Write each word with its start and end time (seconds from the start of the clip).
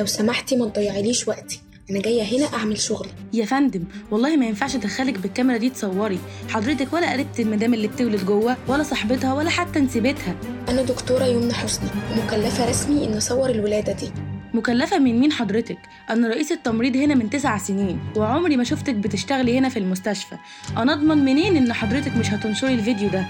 لو 0.00 0.06
سمحتي 0.06 0.56
ما 0.56 0.68
تضيعيليش 0.68 1.28
وقتي. 1.28 1.60
أنا 1.90 2.00
جاية 2.00 2.22
هنا 2.22 2.56
أعمل 2.56 2.78
شغلي. 2.78 3.10
يا 3.32 3.44
فندم 3.44 3.84
والله 4.10 4.36
ما 4.36 4.46
ينفعش 4.46 4.74
أدخلك 4.74 5.18
بالكاميرا 5.18 5.58
دي 5.58 5.70
تصوري. 5.70 6.18
حضرتك 6.48 6.92
ولا 6.92 7.12
قريبة 7.12 7.28
المدام 7.38 7.74
اللي 7.74 7.88
بتولد 7.88 8.26
جوه 8.26 8.56
ولا 8.68 8.82
صاحبتها 8.82 9.34
ولا 9.34 9.50
حتى 9.50 9.80
نسيبتها 9.80 10.34
أنا 10.68 10.82
دكتورة 10.82 11.24
يمنى 11.24 11.52
حسني 11.52 11.88
ومكلفه 12.12 12.70
رسمي 12.70 13.04
إن 13.04 13.16
أصور 13.16 13.50
الولادة 13.50 13.92
دي. 13.92 14.10
مكلفة 14.54 14.98
من 14.98 15.20
مين 15.20 15.32
حضرتك؟ 15.32 15.78
أنا 16.10 16.28
رئيس 16.28 16.52
التمريض 16.52 16.96
هنا 16.96 17.14
من 17.14 17.30
تسع 17.30 17.58
سنين 17.58 18.00
وعمري 18.16 18.56
ما 18.56 18.64
شفتك 18.64 18.94
بتشتغلي 18.94 19.58
هنا 19.58 19.68
في 19.68 19.78
المستشفى. 19.78 20.36
أنا 20.76 20.92
أضمن 20.92 21.18
منين 21.18 21.56
إن 21.56 21.72
حضرتك 21.72 22.16
مش 22.16 22.30
هتنشري 22.30 22.74
الفيديو 22.74 23.08
ده؟ 23.08 23.26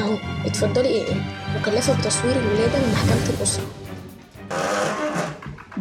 أهو 0.00 0.18
اتفضلي 0.46 0.88
إيه 0.88 1.04
إيه؟ 1.04 1.14
مكلفة 1.60 2.00
بتصوير 2.00 2.36
الولادة 2.36 2.78
من 2.78 2.92
محكمه 2.92 3.36
الأسرة. 3.36 3.81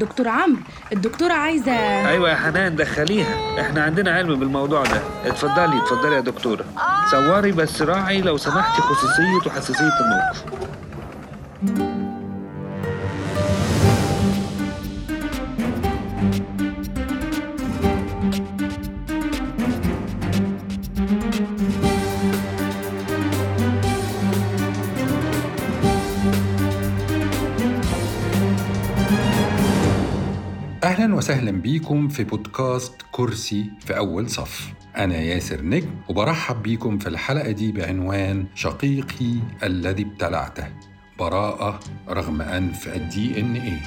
دكتور 0.02 0.28
عمرو. 0.28 0.62
الدكتورة 0.94 1.34
عايزة 1.34 1.72
أيوه 2.10 2.30
يا 2.30 2.36
حنان 2.36 2.76
دخليها. 2.76 3.62
إحنا 3.62 3.84
عندنا 3.84 4.12
علم 4.12 4.40
بالموضوع 4.40 4.84
ده. 4.84 5.02
اتفضلي 5.26 5.78
اتفضلي 5.84 6.16
يا 6.16 6.20
دكتوره 6.20 6.66
صوري 7.12 7.52
بس 7.52 7.82
راعي 7.82 8.22
لو 8.22 8.38
سمحتي 8.38 8.82
خصوصية 8.82 9.48
وحساسية 9.52 9.90
الموقف 10.02 10.44
وسهلا 31.22 31.52
بيكم 31.52 32.08
في 32.08 32.24
بودكاست 32.24 32.94
كرسي 33.12 33.72
في 33.80 33.98
أول 33.98 34.30
صف. 34.30 34.74
أنا 34.98 35.16
ياسر 35.16 35.62
نجم 35.62 35.90
وبرحب 36.10 36.64
بيكم 36.64 36.98
في 36.98 37.10
الحلقة 37.10 37.52
دي 37.52 37.72
بعنوان 37.72 38.46
شقيقي 38.56 39.34
الذي 39.64 40.04
ابتلعته 40.04 40.68
براءة 41.20 41.80
رغم 42.10 42.42
أنف 42.42 42.88
الدي 42.88 43.40
إن 43.40 43.56
إيه. 43.56 43.82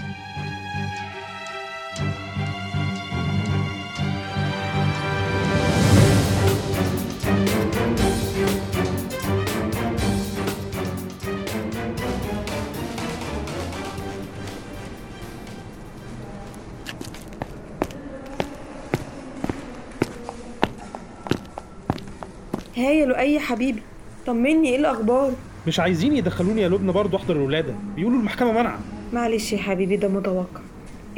هاي 22.77 22.99
يا 22.99 23.07
لؤي 23.07 23.35
يا 23.35 23.41
حبيبي. 23.41 23.83
طمني 24.27 24.69
إيه 24.69 24.77
الأخبار؟ 24.77 25.33
مش 25.67 25.81
عايزين 25.81 26.17
يدخلوني 26.17 26.63
يا 26.63 26.69
لبنى 26.69 26.93
برضه 26.93 27.19
أحضر 27.19 27.37
الولادة. 27.37 27.75
بيقولوا 27.97 28.19
المحكمة 28.19 28.53
منع 28.53 28.77
معلش 29.13 29.53
يا 29.53 29.59
حبيبي 29.59 29.97
ده 29.97 30.09
متوقع. 30.09 30.61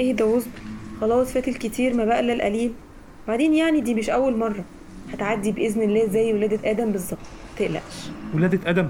اهدى 0.01 0.23
واصبر 0.23 0.51
خلاص 1.01 1.33
فات 1.33 1.49
الكتير 1.49 1.95
ما 1.95 2.05
بقى 2.05 2.21
إلا 2.21 2.33
القليل. 2.33 2.73
بعدين 3.29 3.55
يعني 3.55 3.81
دي 3.81 3.95
مش 3.95 4.11
أول 4.11 4.37
مرة. 4.37 4.65
هتعدي 5.13 5.53
بإذن 5.53 5.83
الله 5.83 6.07
زي 6.07 6.33
ولادة 6.33 6.71
آدم 6.71 6.93
بالظبط. 6.93 7.19
متقلقش 7.55 8.11
ولادة 8.35 8.71
آدم؟ 8.71 8.89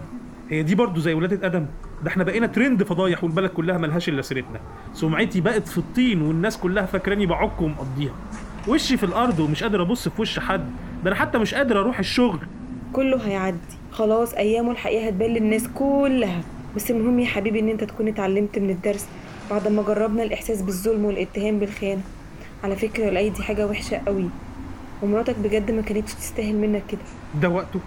هي 0.51 0.63
دي 0.63 0.75
برضه 0.75 1.01
زي 1.01 1.15
ولادة 1.15 1.47
آدم؟ 1.47 1.67
ده 2.05 2.09
إحنا 2.09 2.25
بقينا 2.25 2.47
ترند 2.47 2.83
فضايح 2.83 3.25
والبلد 3.25 3.51
كلها 3.51 3.79
ملهاش 3.79 4.09
إلا 4.09 4.23
سيرتنا. 4.23 4.61
سمعتي 4.95 5.41
بقت 5.41 5.69
في 5.69 5.79
الطين 5.79 6.23
والناس 6.23 6.59
كلها 6.59 6.87
فاكراني 6.87 7.27
بعك 7.27 7.63
ومقضيها 7.63 8.15
وشي 8.69 8.97
في 8.97 9.05
الأرض 9.07 9.39
ومش 9.41 9.63
قادر 9.63 9.83
أبص 9.83 10.09
في 10.09 10.23
وش 10.23 10.39
حد. 10.39 10.71
ده 11.05 11.11
أنا 11.11 11.15
حتى 11.15 11.39
مش 11.39 11.55
قادر 11.55 11.81
أروح 11.81 11.99
الشغل. 11.99 12.39
كله 12.97 13.29
هيعدي. 13.29 13.77
خلاص 13.93 14.35
أيامه 14.35 14.71
الحقيقة 14.71 15.07
هتبان 15.07 15.31
للناس 15.31 15.69
كلها. 15.75 16.41
بس 16.77 16.91
المهم 16.91 17.21
يا 17.21 17.27
حبيبي 17.27 17.61
إن 17.61 17.69
أنت 17.69 17.85
تكون 17.85 18.09
اتعلمت 18.09 18.59
من 18.59 18.71
الدرس. 18.71 19.07
بعد 19.51 19.69
ما 19.69 19.83
جربنا 19.83 20.23
الإحساس 20.23 20.63
بالظلم 20.63 21.05
والاتهام 21.05 21.59
بالخيانة. 21.59 22.01
على 22.65 22.77
فكرة 22.77 23.05
يا 23.05 23.11
لؤي 23.11 23.29
دي 23.31 23.43
حاجة 23.43 23.67
وحشة 23.67 24.01
قوي. 24.07 24.29
ومراتك 25.03 25.37
بجد 25.39 25.71
ما 25.71 25.83
كانتش 25.83 26.15
تستاهل 26.15 26.55
منك 26.55 26.83
كده. 26.89 27.01
ده 27.43 27.49
وقته. 27.49 27.81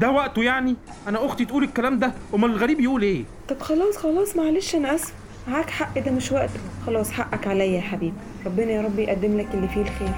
ده 0.00 0.10
وقته 0.10 0.42
يعني؟ 0.42 0.76
أنا 1.08 1.26
أختي 1.26 1.44
تقول 1.44 1.64
الكلام 1.64 1.98
ده 1.98 2.12
أمال 2.34 2.50
الغريب 2.50 2.80
يقول 2.80 3.02
إيه؟ 3.02 3.24
طب 3.48 3.60
خلاص 3.60 3.96
خلاص 3.96 4.36
معلش 4.36 4.74
أنا 4.74 4.94
آسف. 4.94 5.12
معاك 5.48 5.70
حق 5.70 5.98
ده 5.98 6.10
مش 6.10 6.32
وقته. 6.32 6.60
خلاص 6.86 7.10
حقك 7.10 7.46
عليا 7.46 7.64
يا 7.64 7.80
حبيبي. 7.80 8.16
ربنا 8.46 8.72
يا 8.72 8.82
رب 8.82 8.98
يقدم 8.98 9.38
لك 9.38 9.48
اللي 9.54 9.68
فيه 9.68 9.80
الخير. 9.80 10.08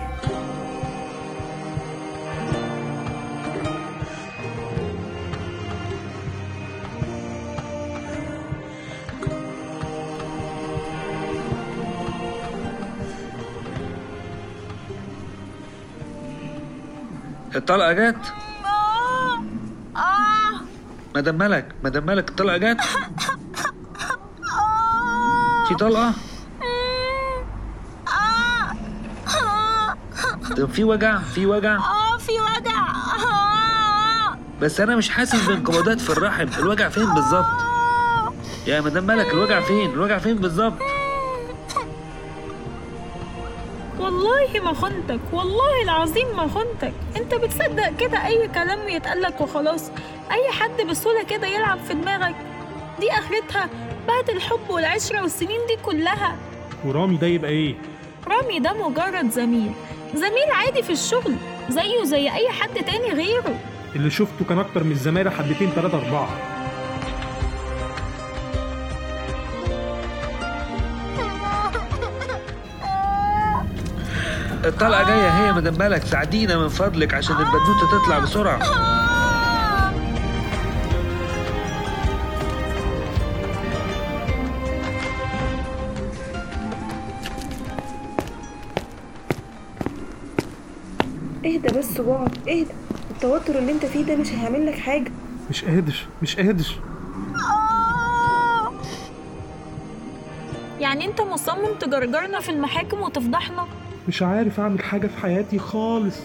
الطلقة 17.57 17.93
جت؟ 17.93 18.17
مدام 21.17 21.39
ملك 21.39 21.75
مدام 21.85 22.07
ملك 22.07 22.29
الطلقة 22.31 22.57
جت؟ 22.57 22.81
في 25.69 25.75
طلقة؟ 25.75 26.13
طب 30.57 30.71
في 30.73 30.85
وجع؟ 30.85 31.19
في 31.19 31.47
وجع؟ 31.47 31.77
آه 31.77 32.17
في 32.19 32.33
وجع. 32.41 32.81
آه. 32.81 34.39
بس 34.61 34.81
أنا 34.81 34.97
مش 34.97 35.11
حاسس 35.11 35.47
بانقباضات 35.47 36.01
في 36.01 36.11
الرحم 36.11 36.47
الوجع 36.59 36.89
فين 36.89 37.15
بالظبط؟ 37.15 37.47
يا 38.67 38.81
مدام 38.81 39.07
ملك 39.07 39.33
الوجع 39.33 39.61
فين؟ 39.61 39.91
الوجع 39.91 40.19
فين 40.19 40.37
بالظبط؟ 40.37 40.79
والله 44.01 44.61
ما 44.65 44.73
خنتك 44.73 45.21
والله 45.33 45.83
العظيم 45.83 46.37
ما 46.37 46.49
خنتك. 46.49 46.93
انت 47.17 47.35
بتصدق 47.35 47.97
كده 48.01 48.27
أي 48.27 48.49
كلام 48.49 48.89
يتقالك 48.89 49.41
وخلاص؟ 49.41 49.91
أي 50.31 50.51
حد 50.53 50.83
بسهولة 50.91 51.23
كده 51.25 51.47
يلعب 51.47 51.79
في 51.79 51.95
دماغك؟ 51.95 52.35
دي 53.01 53.11
آخرتها 53.13 53.69
بعد 54.09 54.31
الحب 54.31 54.71
والعشرة 54.71 55.23
والسنين 55.23 55.61
دي 55.69 55.77
كلها. 55.83 56.37
ورامي 56.85 57.17
ده 57.17 57.27
يبقى 57.27 57.51
إيه؟ 57.51 57.75
رامي 58.29 58.59
ده 58.61 58.73
مجرد 58.89 59.31
زميل. 59.31 59.73
زميل 60.15 60.51
عادي 60.55 60.83
في 60.83 60.93
الشغل 60.93 61.35
زيه 61.69 62.05
زي 62.05 62.31
أي 62.33 62.49
حد 62.51 62.85
تاني 62.85 63.13
غيره. 63.13 63.59
اللي 63.97 64.11
شفته 64.11 64.45
كان 64.49 64.59
أكتر 64.59 64.85
من 64.85 64.91
الزمالة 64.93 65.31
حبتين 65.31 65.75
تلاتة 65.75 65.99
أربعة. 65.99 66.58
الطلقة 74.69 75.05
جاية 75.05 75.29
هي 75.29 75.53
مدام 75.53 75.75
ملك 75.79 76.03
ساعدينا 76.03 76.57
من 76.59 76.69
فضلك 76.69 77.15
عشان 77.15 77.37
البنوته 77.37 78.03
تطلع 78.03 78.19
بسرعة. 78.19 78.59
اهدى 91.45 91.79
بس 91.79 92.01
واقعد 92.01 92.49
اهدى. 92.49 92.67
التوتر 93.11 93.59
اللي 93.59 93.73
انت 93.73 93.87
فيه 93.87 94.05
ده 94.05 94.17
مش 94.17 94.33
هيعمل 94.33 94.67
لك 94.67 94.79
حاجة. 94.79 95.13
مش 95.51 95.65
قادر 95.65 96.07
مش 96.23 96.37
قادر. 96.37 96.67
يعني 100.81 101.05
انت 101.05 101.21
مصمم 101.21 101.75
تجرجرنا 101.81 102.41
في 102.41 102.49
المحاكم 102.51 103.01
وتفضحنا؟ 103.01 103.67
مش 104.09 104.23
عارف 104.23 104.61
أعمل 104.61 104.83
حاجة 104.83 105.07
في 105.07 105.19
حياتي 105.23 105.59
خالص. 105.59 106.17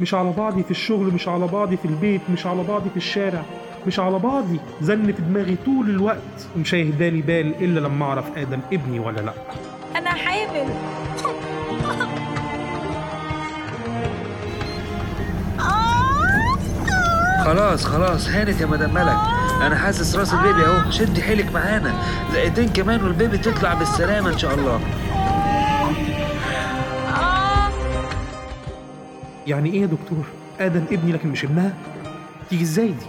مش 0.00 0.14
على 0.14 0.32
بعضي 0.32 0.62
في 0.62 0.70
الشغل 0.70 1.06
مش 1.06 1.28
على 1.28 1.46
بعضي 1.46 1.76
في 1.76 1.84
البيت 1.84 2.20
مش 2.32 2.46
على 2.46 2.62
بعضي 2.62 2.90
في 2.90 2.96
الشارع 2.96 3.42
مش 3.86 4.00
على 4.00 4.18
بعضي. 4.18 4.60
زن 4.82 5.12
في 5.12 5.22
دماغي 5.22 5.56
طول 5.64 5.90
الوقت. 5.90 6.46
ومش 6.56 6.74
هيهدالي 6.74 7.22
بال 7.22 7.64
إلا 7.64 7.80
لما 7.80 8.04
أعرف 8.04 8.24
آدم 8.36 8.60
ابني 8.72 9.00
ولا 9.00 9.20
لأ. 9.20 9.32
أنا 9.98 10.10
حامل. 10.10 10.66
خلاص 17.44 17.84
خلاص. 17.84 18.28
هانت 18.28 18.60
يا 18.60 18.66
مدام 18.66 18.94
ملك. 18.94 19.16
أنا 19.62 19.76
حاسس 19.76 20.16
رأس 20.16 20.34
البيبي 20.34 20.66
أهو. 20.66 20.90
شدي 20.90 21.22
حيلك 21.22 21.52
معانا. 21.52 21.94
دقيقتين 22.32 22.68
كمان 22.68 23.02
والبيبي 23.02 23.38
تطلع 23.38 23.74
بالسلامة 23.74 24.30
إن 24.32 24.38
شاء 24.38 24.54
الله. 24.54 24.80
يعني 29.46 29.72
إيه 29.72 29.80
يا 29.80 29.86
دكتور؟ 29.86 30.24
آدم 30.60 30.84
ابني 30.92 31.12
لكن 31.12 31.28
مش 31.28 31.44
ابنها؟ 31.44 31.74
تيجي 32.50 32.62
إزاي 32.64 32.86
دي؟ 32.88 33.06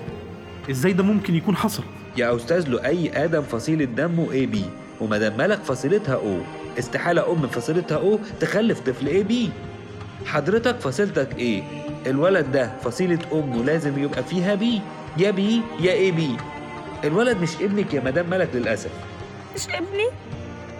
إزاي 0.72 0.94
ده 0.94 1.04
ممكن 1.04 1.36
يكون 1.36 1.56
حصل؟ 1.56 1.84
يا 2.18 2.36
أستاذ 2.36 2.68
له 2.69 2.86
اي 2.86 3.24
آدم 3.25 3.42
فصيلة 3.42 3.86
دمه 3.86 4.31
AB؟ 4.31 4.63
ومدام 5.01 5.38
ملك 5.38 5.60
فصيلتها 5.63 6.16
O 6.15 6.38
استحالة 6.80 7.31
أم 7.31 7.48
فصيلتها 7.48 7.98
O 7.97 8.19
تخلف 8.39 8.80
طفل 8.80 9.07
AB؟ 9.07 9.50
حضرتك 10.25 10.80
فصيلتك 10.80 11.38
إيه؟ 11.38 11.63
الولد 12.07 12.51
ده 12.51 12.72
فصيلة 12.84 13.19
امه 13.34 13.63
لازم 13.63 14.04
يبقى 14.04 14.24
فيها 14.24 14.56
B 14.56 14.81
يا 15.18 15.31
B 15.31 15.62
يا 15.80 15.92
AB. 15.91 16.38
الولد 17.04 17.38
مش 17.42 17.56
ابنك 17.62 17.94
يا 17.94 18.01
مدام 18.01 18.30
ملك 18.30 18.50
للأسف. 18.54 18.89
مش 19.56 19.68
ابني؟ 19.69 20.07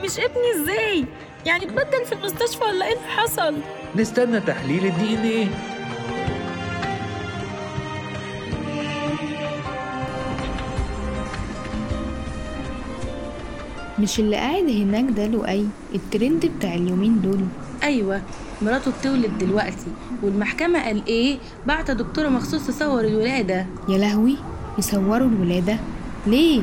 مش 0.04 0.20
ابني 0.20 0.52
إزاي؟ 0.64 1.06
يعني 1.46 1.66
اتبدل 1.66 2.06
في 2.06 2.14
المستشفى 2.14 2.64
ولا 2.64 2.86
إيه 2.88 2.94
اللي 2.94 3.08
حصل؟ 3.08 3.56
نستنى 3.96 4.40
تحليل 4.40 4.86
ال 4.86 5.14
DNA 5.16 5.48
مش 14.00 14.20
اللي 14.20 14.36
قاعد 14.36 14.70
هناك 14.70 15.06
ده 15.18 15.28
لؤي؟ 15.28 15.66
الترند 15.96 16.46
بتاع 16.58 16.74
اليومين 16.74 17.22
دول. 17.22 17.40
أيوه 17.84 18.22
مراته 18.62 18.92
بتولد 19.00 19.38
دلوقتي 19.38 19.88
والمحكمة 20.24 20.84
قال 20.86 21.06
إيه؟ 21.08 21.38
بعت 21.68 21.92
دكتورة 21.92 22.28
مخصوص 22.30 22.68
تصور 22.68 23.02
الولادة. 23.02 23.66
يا 23.90 23.98
لهوي 23.98 24.36
يصوروا 24.78 25.28
الولادة؟ 25.28 25.78
ليه؟ 26.28 26.62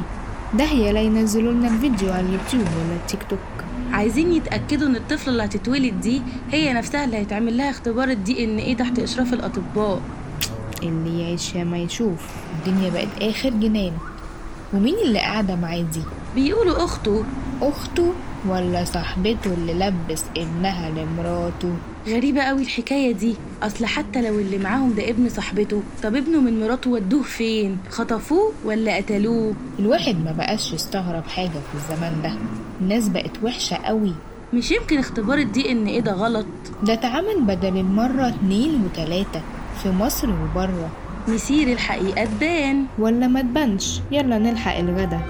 ده 0.58 0.64
هي 0.64 0.92
لا 0.92 1.00
ينزلوا 1.00 1.52
لنا 1.52 1.68
الفيديو 1.68 2.12
على 2.12 2.20
اليوتيوب 2.26 2.62
ولا 2.62 2.96
التيك 3.02 3.20
توك. 3.22 3.23
عايزين 3.94 4.32
يتأكدوا 4.32 4.88
إن 4.88 4.96
الطفلة 4.96 5.32
اللي 5.32 5.44
هتتولد 5.44 6.00
دي 6.00 6.22
هي 6.50 6.72
نفسها 6.72 7.04
اللي 7.04 7.16
هيتعمل 7.16 7.56
لها 7.56 7.70
اختبار 7.70 8.08
الدي 8.08 8.44
ان 8.44 8.58
إيه 8.58 8.76
تحت 8.76 8.98
إشراف 8.98 9.32
الأطباء. 9.32 10.00
اللي 10.82 11.22
يعيش 11.22 11.54
يا 11.54 11.64
ما 11.64 11.78
يشوف. 11.78 12.26
الدنيا 12.58 12.90
بقت 12.90 13.08
آخر 13.22 13.50
جنان. 13.50 13.92
ومين 14.72 14.94
اللي 15.04 15.18
قاعدة 15.18 15.56
معاه 15.56 15.80
دي؟ 15.80 16.02
بيقولوا 16.34 16.84
أخته. 16.84 17.24
أخته 17.62 18.12
ولا 18.48 18.84
صاحبته 18.84 19.54
اللي 19.54 19.74
لبس 19.74 20.24
ابنها 20.36 20.90
لمراته؟ 20.90 21.74
غريبة 22.08 22.42
قوي 22.42 22.62
الحكاية 22.62 23.12
دي. 23.12 23.34
أصل 23.62 23.86
حتى 23.86 24.22
لو 24.22 24.38
اللي 24.38 24.58
معاهم 24.58 24.92
ده 24.94 25.10
ابن 25.10 25.28
صاحبته 25.28 25.82
طب 26.02 26.16
ابنه 26.16 26.40
من 26.40 26.60
مراته 26.60 26.90
ودوه 26.90 27.22
فين؟ 27.22 27.78
خطفوه 27.90 28.52
ولا 28.64 28.96
قتلوه؟ 28.96 29.54
الواحد 29.78 30.24
ما 30.24 30.32
بقاش 30.32 30.72
يستغرب 30.72 31.24
حاجة 31.28 31.48
في 31.48 31.74
الزمان 31.74 32.22
ده. 32.22 32.32
الناس 32.80 33.08
بقت 33.08 33.30
وحشة 33.42 33.76
قوي. 33.76 34.12
مش 34.54 34.70
يمكن 34.70 34.98
اختبار 34.98 35.38
الدي 35.38 35.70
إن 35.72 35.86
إيه 35.86 36.00
ده 36.00 36.12
غلط؟ 36.12 36.46
ده 36.82 36.92
اتعمل 36.92 37.40
بدل 37.40 37.76
المرة 37.76 38.28
اتنين 38.28 38.84
وتلاتة 38.84 39.40
في 39.82 39.90
مصر 39.90 40.30
وبره. 40.30 40.90
مسير 41.28 41.72
الحقيقة 41.72 42.24
تبان. 42.24 42.84
ولا 42.98 43.26
ما 43.26 43.42
تبانش؟ 43.42 44.00
يلا 44.12 44.38
نلحق 44.38 44.76
الغدا. 44.78 45.20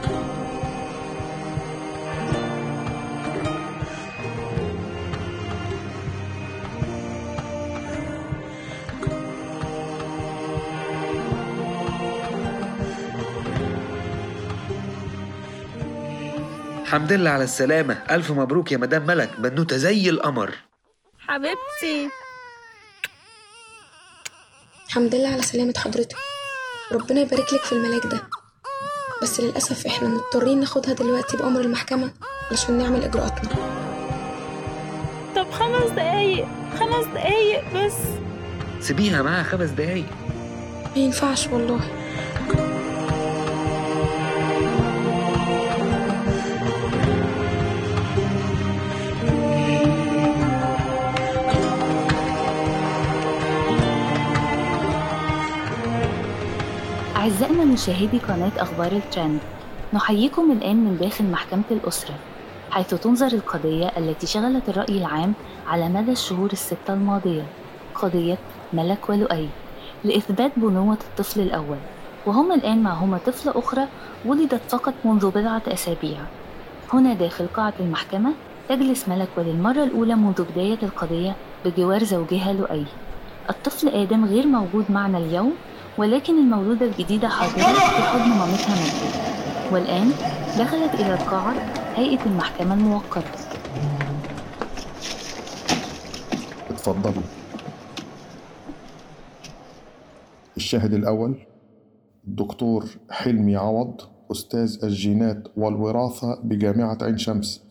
الحمد 16.95 17.13
لله 17.13 17.31
على 17.31 17.45
السلامة. 17.45 18.03
ألف 18.11 18.31
مبروك 18.31 18.73
يا 18.73 18.77
مدام 18.77 19.07
ملك. 19.07 19.31
بنوتة 19.39 19.77
زي 19.77 20.11
القمر. 20.11 20.55
حبيبتي. 21.19 22.09
الحمد 24.87 25.15
لله 25.15 25.29
على 25.29 25.43
سلامة 25.43 25.75
حضرتك. 25.77 26.17
ربنا 26.93 27.21
يبارك 27.21 27.53
لك 27.53 27.61
في 27.61 27.73
الملاك 27.73 28.07
ده. 28.07 28.23
بس 29.23 29.41
للأسف 29.41 29.87
إحنا 29.87 30.09
مضطرين 30.09 30.61
ناخدها 30.61 30.95
دلوقتي 30.95 31.37
بأمر 31.37 31.61
المحكمة 31.61 32.13
علشان 32.51 32.79
نعمل 32.79 33.05
إجراءاتنا. 33.05 33.51
طب 35.37 35.51
خمس 35.51 35.91
دقايق. 35.91 36.47
خمس 36.81 37.05
دقايق 37.05 37.65
بس. 37.75 37.99
سيبيها 38.81 39.23
معاها 39.23 39.43
خمس 39.43 39.71
دقايق. 39.71 40.07
ما 40.97 41.03
ينفعش 41.03 41.47
والله. 41.47 41.81
أعزائنا 57.25 57.65
مشاهدي 57.65 58.19
قناة 58.19 58.53
أخبار 58.59 58.93
الترند 58.93 59.41
نحييكم 59.93 60.53
الآن 60.53 60.77
من 60.77 60.99
داخل 61.01 61.25
محكمة 61.25 61.63
الأسرة 61.71 62.15
حيث 62.71 62.95
تنظر 62.95 63.27
القضية 63.27 63.93
التي 63.97 64.27
شغلت 64.27 64.69
الرأي 64.69 64.99
العام 64.99 65.33
على 65.67 65.89
مدى 65.89 66.13
الشهور 66.13 66.53
الستة 66.53 66.95
الماضية 66.95 67.43
قضية 67.95 68.39
ملك 68.73 69.09
ولؤي 69.09 69.49
لإثبات 70.05 70.53
بنوة 70.57 70.99
الطفل 71.11 71.41
الأول 71.41 71.77
وهما 72.27 72.55
الآن 72.55 72.83
معهما 72.83 73.19
طفلة 73.27 73.53
أخرى 73.59 73.87
ولدت 74.25 74.61
فقط 74.69 74.95
منذ 75.05 75.31
بضعة 75.31 75.63
أسابيع. 75.69 76.19
هنا 76.93 77.15
داخل 77.15 77.47
قاعة 77.47 77.75
المحكمة 77.81 78.33
تجلس 78.69 79.09
ملك 79.09 79.29
وللمرة 79.37 79.85
الأولى 79.85 80.15
منذ 80.15 80.45
بداية 80.53 80.79
القضية 80.83 81.37
بجوار 81.65 82.05
زوجها 82.05 82.53
لؤي. 82.53 82.85
الطفل 83.51 83.89
آدم 83.89 84.25
غير 84.25 84.47
موجود 84.47 84.85
معنا 84.89 85.19
اليوم 85.19 85.53
ولكن 85.99 86.39
المولودة 86.39 86.87
الجديدة 86.87 87.29
حاضرة 87.29 87.73
في 87.75 88.03
حضن 88.03 88.29
مامتها 88.29 88.75
مجد 88.75 89.73
والآن 89.73 90.11
دخلت 90.59 90.95
إلى 90.95 91.15
القاعة 91.15 91.53
هيئة 91.97 92.27
المحكمة 92.27 92.75
الموقرة 92.75 93.25
اتفضلوا 96.71 97.23
الشاهد 100.57 100.93
الأول 100.95 101.37
الدكتور 102.27 102.85
حلمي 103.11 103.57
عوض 103.57 104.01
أستاذ 104.33 104.79
الجينات 104.85 105.49
والوراثة 105.57 106.41
بجامعة 106.45 106.99
عين 107.03 107.19
شمس. 107.19 107.63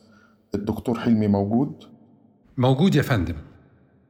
الدكتور 0.55 0.99
حلمي 0.99 1.27
موجود؟ 1.27 1.83
موجود 2.57 2.95
يا 2.95 3.01
فندم. 3.01 3.35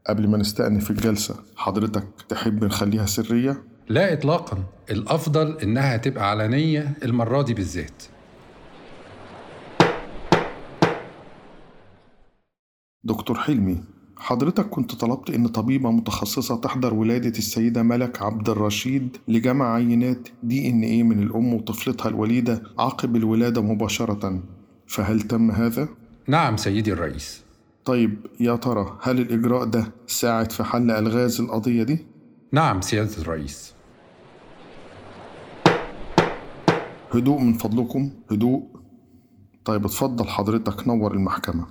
قبل 0.08 0.28
ما 0.28 0.38
نستأنف 0.38 0.92
الجلسة 0.92 1.36
حضرتك 1.56 2.04
تحب 2.30 2.64
نخليها 2.64 3.06
سرية؟ 3.06 3.64
لا 3.90 4.14
إطلاقا 4.14 4.64
الأفضل 4.92 5.58
إنها 5.64 5.98
تبقى 5.98 6.30
علنية 6.30 6.94
المرة 7.04 7.42
دي 7.42 7.54
بالذات 7.54 8.04
دكتور 13.04 13.38
حلمي 13.38 13.84
حضرتك 14.18 14.70
كنت 14.70 14.96
طلبت 14.96 15.30
إن 15.30 15.48
طبيبة 15.48 15.92
متخصصة 15.92 16.56
تحضر 16.58 16.94
ولادة 16.94 17.30
السيدة 17.38 17.84
ملك 17.84 18.22
عبد 18.22 18.50
الرشيد 18.50 19.18
لجمع 19.28 19.74
عينات 19.74 20.28
دي 20.44 20.70
إن 20.70 20.84
إيه 20.84 21.04
من 21.04 21.24
الأم 21.24 21.54
وطفلتها 21.54 22.10
الوليدة 22.10 22.64
عقب 22.80 23.16
الولادة 23.16 23.62
مباشرة 23.62 24.40
فهل 24.88 25.22
تم 25.22 25.52
هذا؟ 25.52 25.88
نعم 26.28 26.58
سيدي 26.58 26.94
الرئيس 26.94 27.42
طيب 27.86 28.18
يا 28.40 28.56
ترى 28.56 28.98
هل 29.02 29.20
الإجراء 29.20 29.64
ده 29.66 29.92
ساعد 30.08 30.52
في 30.52 30.64
حل 30.64 30.92
ألغاز 30.92 31.42
القضية 31.42 31.84
دي؟ 31.84 32.06
نعم 32.54 32.82
سيادة 32.82 33.18
الرئيس. 33.18 33.74
هدوء 37.14 37.40
من 37.40 37.54
فضلكم 37.54 38.12
هدوء. 38.32 38.64
طيب 39.66 39.86
اتفضل 39.86 40.28
حضرتك 40.28 40.88
نور 40.88 41.14
المحكمة. 41.14 41.66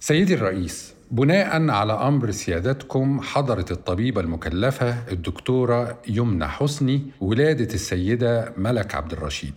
سيدي 0.00 0.34
الرئيس 0.34 0.94
بناء 1.10 1.70
على 1.70 1.92
أمر 1.92 2.30
سيادتكم 2.30 3.20
حضرت 3.20 3.72
الطبيبة 3.72 4.20
المكلفة 4.20 5.12
الدكتورة 5.12 5.98
يمنى 6.08 6.48
حسني 6.48 7.10
ولادة 7.20 7.74
السيدة 7.74 8.52
ملك 8.56 8.94
عبد 8.94 9.12
الرشيد. 9.12 9.54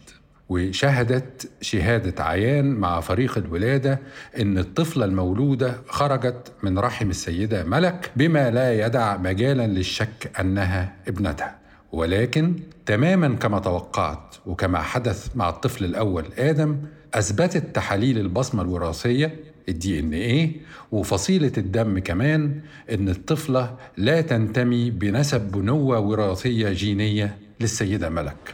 وشهدت 0.49 1.49
شهادة 1.61 2.23
عيان 2.23 2.65
مع 2.65 2.99
فريق 2.99 3.37
الولادة 3.37 3.99
إن 4.39 4.57
الطفلة 4.57 5.05
المولودة 5.05 5.75
خرجت 5.87 6.51
من 6.63 6.79
رحم 6.79 7.09
السيدة 7.09 7.63
ملك 7.63 8.11
بما 8.15 8.51
لا 8.51 8.85
يدع 8.85 9.17
مجالا 9.17 9.67
للشك 9.67 10.31
أنها 10.39 10.93
ابنتها. 11.07 11.55
ولكن 11.91 12.55
تماما 12.85 13.35
كما 13.35 13.59
توقعت 13.59 14.35
وكما 14.45 14.79
حدث 14.81 15.29
مع 15.35 15.49
الطفل 15.49 15.85
الأول 15.85 16.25
آدم 16.37 16.77
أثبتت 17.13 17.75
تحاليل 17.75 18.17
البصمة 18.17 18.61
الوراثية 18.61 19.35
الدي 19.69 19.99
إن 19.99 20.13
إيه 20.13 20.51
وفصيلة 20.91 21.51
الدم 21.57 21.99
كمان 21.99 22.59
إن 22.91 23.09
الطفلة 23.09 23.75
لا 23.97 24.21
تنتمي 24.21 24.91
بنسب 24.91 25.51
بنوة 25.51 25.99
وراثية 25.99 26.69
جينية 26.69 27.37
للسيدة 27.59 28.09
ملك. 28.09 28.53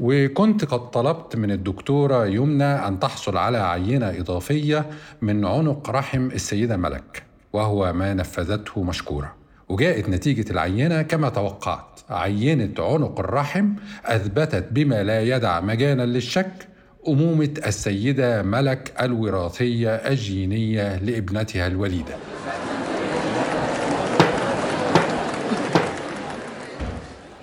وكنت 0.00 0.64
قد 0.64 0.90
طلبت 0.90 1.36
من 1.36 1.50
الدكتورة 1.50 2.26
يمنى 2.26 2.64
أن 2.64 3.00
تحصل 3.00 3.36
على 3.36 3.58
عينة 3.58 4.08
إضافية 4.08 4.86
من 5.22 5.44
عنق 5.44 5.90
رحم 5.90 6.26
السيدة 6.26 6.76
ملك 6.76 7.22
وهو 7.52 7.92
ما 7.92 8.14
نفذته 8.14 8.82
مشكورة. 8.82 9.34
وجاءت 9.68 10.08
نتيجة 10.08 10.50
العينة 10.50 11.02
كما 11.02 11.28
توقعت. 11.28 12.00
عينة 12.10 12.74
عنق 12.78 13.20
الرحم 13.20 13.72
أثبتت 14.04 14.68
بما 14.70 15.02
لا 15.02 15.22
يدع 15.22 15.60
مجالا 15.60 16.06
للشك 16.06 16.68
أمومة 17.08 17.54
السيدة 17.66 18.42
ملك 18.42 18.94
الوراثية 19.00 19.94
الجينية 19.94 20.96
لابنتها 20.96 21.66
الوليدة. 21.66 22.16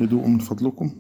هدوء 0.01 0.27
من 0.27 0.39
فضلكم. 0.39 0.95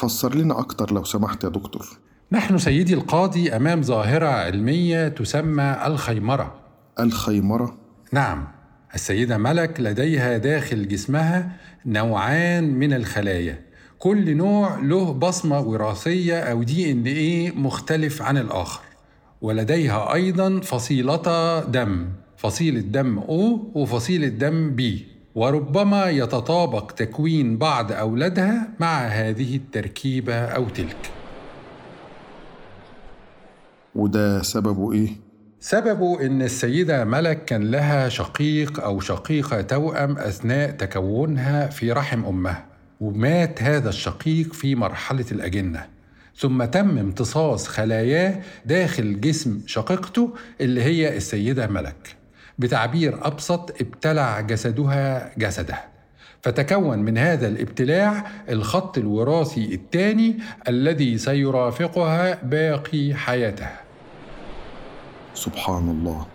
فسر 0.00 0.34
لنا 0.34 0.58
أكتر 0.58 0.94
لو 0.94 1.04
سمحت 1.04 1.44
يا 1.44 1.48
دكتور. 1.48 1.86
نحن 2.32 2.58
سيدي 2.58 2.94
القاضي 2.94 3.56
أمام 3.56 3.82
ظاهرة 3.82 4.26
علمية 4.26 5.08
تسمى 5.08 5.76
الخيمرة. 5.86 6.54
الخيمرة؟ 7.00 7.78
نعم 8.12 8.48
السيدة 8.94 9.38
ملك 9.38 9.80
لديها 9.80 10.38
داخل 10.38 10.88
جسمها 10.88 11.56
نوعان 11.86 12.74
من 12.74 12.92
الخلايا. 12.92 13.60
كل 13.98 14.36
نوع 14.36 14.80
له 14.80 15.12
بصمة 15.12 15.60
وراثية 15.60 16.40
أو 16.40 16.62
دي 16.62 16.92
إن 16.92 17.06
إيه 17.06 17.50
مختلف 17.50 18.22
عن 18.22 18.38
الآخر. 18.38 18.82
ولديها 19.40 20.14
أيضا 20.14 20.60
فصيلة 20.60 21.60
دم 21.60 22.08
فصيلة 22.36 22.80
دم 22.80 23.20
O 23.20 23.76
وفصيلة 23.76 24.28
دم 24.28 24.76
B 24.76 24.82
وربما 25.36 26.10
يتطابق 26.10 26.92
تكوين 26.92 27.58
بعض 27.58 27.92
أولادها 27.92 28.68
مع 28.80 29.06
هذه 29.06 29.56
التركيبة 29.56 30.34
أو 30.34 30.68
تلك. 30.68 31.10
وده 33.94 34.42
سببه 34.42 34.92
إيه؟ 34.92 35.08
سببه 35.60 36.26
إن 36.26 36.42
السيدة 36.42 37.04
ملك 37.04 37.44
كان 37.44 37.70
لها 37.70 38.08
شقيق 38.08 38.80
أو 38.80 39.00
شقيقة 39.00 39.60
توأم 39.60 40.18
أثناء 40.18 40.70
تكونها 40.70 41.66
في 41.66 41.92
رحم 41.92 42.24
أمها 42.24 42.64
ومات 43.00 43.62
هذا 43.62 43.88
الشقيق 43.88 44.52
في 44.52 44.74
مرحلة 44.74 45.26
الأجنة. 45.32 45.86
ثم 46.36 46.64
تم 46.64 46.98
امتصاص 46.98 47.68
خلاياه 47.68 48.42
داخل 48.66 49.20
جسم 49.20 49.60
شقيقته 49.66 50.34
اللي 50.60 50.82
هي 50.82 51.16
السيدة 51.16 51.66
ملك. 51.66 52.16
بتعبير 52.58 53.26
أبسط 53.26 53.80
ابتلع 53.80 54.40
جسدها 54.40 55.32
جسده. 55.38 55.96
فتكون 56.42 56.98
من 56.98 57.18
هذا 57.18 57.48
الابتلاع 57.48 58.24
الخط 58.48 58.98
الوراثي 58.98 59.74
الثاني 59.74 60.38
الذي 60.68 61.18
سيرافقها 61.18 62.42
باقي 62.42 63.14
حياتها 63.14 63.80
سبحان 65.34 65.88
الله. 65.90 66.26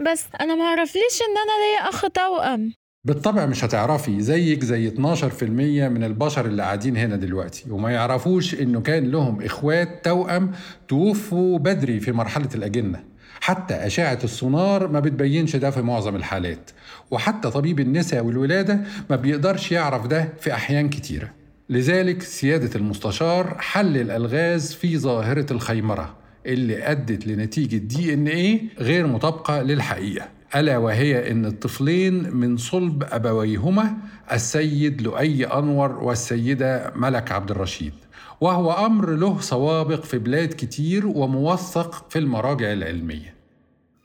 بس 0.00 0.24
أنا 0.40 0.54
ما 0.54 0.64
عرفليش 0.64 1.20
إن 1.28 1.36
أنا 1.36 1.52
ليا 1.64 1.90
أخ 1.90 2.04
توأم. 2.14 2.72
بالطبع 3.04 3.46
مش 3.46 3.64
هتعرفي 3.64 4.20
زيك 4.20 4.64
زي 4.64 4.88
12% 4.88 5.42
من 5.88 6.04
البشر 6.04 6.46
اللي 6.46 6.62
قاعدين 6.62 6.96
هنا 6.96 7.16
دلوقتي. 7.16 7.70
وما 7.70 7.90
يعرفوش 7.90 8.54
إنه 8.54 8.80
كان 8.80 9.10
لهم 9.10 9.42
إخوات 9.42 10.04
توأم 10.04 10.52
توفوا 10.88 11.58
بدري 11.58 12.00
في 12.00 12.12
مرحلة 12.12 12.48
الأجنة. 12.54 13.04
حتى 13.40 13.74
أشعة 13.74 14.18
السونار 14.24 14.88
ما 14.88 15.00
بتبينش 15.00 15.56
ده 15.56 15.70
في 15.70 15.82
معظم 15.82 16.16
الحالات. 16.16 16.70
وحتى 17.10 17.50
طبيب 17.50 17.80
النساء 17.80 18.24
والولادة 18.24 18.80
ما 19.10 19.16
بيقدرش 19.16 19.72
يعرف 19.72 20.06
ده 20.06 20.28
في 20.40 20.54
أحيان 20.54 20.88
كتيرة. 20.88 21.30
لذلك 21.70 22.22
سيادة 22.22 22.70
المستشار 22.76 23.56
حل 23.58 23.96
الألغاز 23.96 24.72
في 24.72 24.98
ظاهرة 24.98 25.46
الخيمرة 25.52 26.14
اللي 26.46 26.90
أدت 26.90 27.26
لنتيجة 27.26 27.76
دي 27.76 28.14
إن 28.14 28.26
إيه 28.26 28.60
غير 28.78 29.06
مطابقة 29.06 29.62
للحقيقة. 29.62 30.28
ألا 30.56 30.76
وهي 30.78 31.30
إن 31.30 31.46
الطفلين 31.46 32.36
من 32.36 32.56
صلب 32.56 33.02
أبويهما 33.10 33.96
السيد 34.32 35.02
لؤي 35.02 35.44
أنور 35.46 35.92
والسيدة 36.04 36.92
ملك 36.96 37.32
عبد 37.32 37.50
الرشيد. 37.50 37.92
وهو 38.40 38.72
أمر 38.86 39.10
له 39.10 39.40
سوابق 39.40 40.02
في 40.04 40.18
بلاد 40.18 40.48
كتير 40.48 41.06
وموثق 41.06 42.10
في 42.10 42.18
المراجع 42.18 42.72
العلمية. 42.72 43.34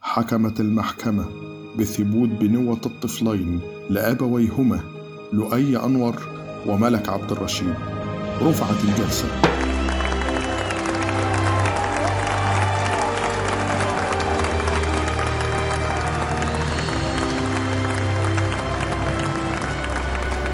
حكمت 0.01 0.59
المحكمة 0.59 1.25
بثبوت 1.79 2.29
بنوة 2.29 2.81
الطفلين 2.85 3.61
لأبويهما 3.89 4.79
لؤي 5.33 5.77
أنور 5.77 6.15
وملك 6.67 7.09
عبد 7.09 7.31
الرشيد. 7.31 7.75
رفعت 8.41 8.83
الجلسة. 8.83 9.52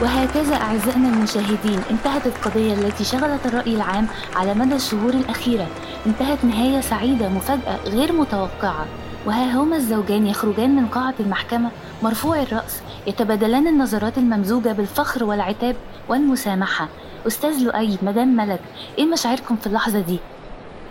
وهكذا 0.01 0.55
أعزائنا 0.55 1.09
المشاهدين 1.09 1.79
انتهت 1.91 2.27
القضية 2.27 2.73
التي 2.73 3.03
شغلت 3.03 3.45
الرأي 3.45 3.75
العام 3.75 4.07
على 4.35 4.53
مدى 4.53 4.75
الشهور 4.75 5.13
الأخيرة. 5.13 5.67
انتهت 6.07 6.45
نهاية 6.45 6.81
سعيدة 6.81 7.29
مفاجأة 7.29 7.77
غير 7.85 8.11
متوقعة. 8.13 8.85
وها 9.25 9.51
هما 9.61 9.75
الزوجان 9.75 10.27
يخرجان 10.27 10.75
من 10.75 10.85
قاعة 10.87 11.13
المحكمة 11.19 11.71
مرفوع 12.03 12.41
الرأس 12.41 12.81
يتبادلان 13.07 13.67
النظرات 13.67 14.17
الممزوجة 14.17 14.71
بالفخر 14.71 15.23
والعتاب 15.23 15.75
والمسامحة. 16.09 16.87
أستاذ 17.27 17.63
لؤي 17.63 17.97
مدام 18.01 18.35
ملك 18.35 18.59
إيه 18.97 19.05
مشاعركم 19.05 19.55
في 19.55 19.67
اللحظة 19.67 19.99
دي؟ 19.99 20.19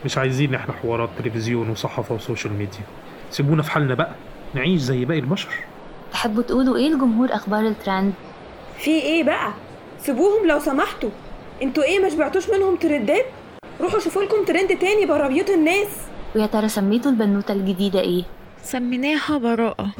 مش 0.04 0.18
عايزين 0.18 0.54
إحنا 0.54 0.74
حوارات 0.74 1.10
تلفزيون 1.18 1.70
وصحافة 1.70 2.14
وسوشيال 2.14 2.52
ميديا. 2.52 2.80
سيبونا 3.30 3.62
في 3.62 3.70
حالنا 3.70 3.94
بقى 3.94 4.10
نعيش 4.54 4.80
زي 4.80 5.04
باقي 5.04 5.20
البشر. 5.20 5.48
تحبوا 6.12 6.42
تقولوا 6.42 6.76
إيه 6.76 6.94
لجمهور 6.94 7.28
أخبار 7.34 7.66
الترند؟ 7.66 8.12
في 8.78 8.90
إيه 8.90 9.24
بقى؟ 9.24 9.52
سيبوهم 10.02 10.46
لو 10.46 10.58
سمحتوا. 10.58 11.10
أنتوا 11.62 11.82
إيه 11.82 11.98
ما 11.98 12.08
شبعتوش 12.08 12.50
منهم 12.50 12.76
ترندات؟ 12.76 13.24
روحوا 13.80 14.00
شوفوا 14.00 14.22
لكم 14.22 14.44
ترند 14.44 14.78
تاني 14.78 15.06
بره 15.06 15.28
بيوت 15.28 15.50
الناس. 15.50 15.88
ويا 16.36 16.46
ترى 16.46 16.68
سميتوا 16.68 17.10
البنوتة 17.10 17.52
الجديدة 17.52 18.00
إيه؟ 18.00 18.24
سميناها 18.62 19.38
براءة. 19.38 19.90